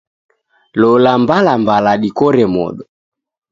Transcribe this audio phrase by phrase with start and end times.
[0.81, 2.83] Lola mbalambala dikore modo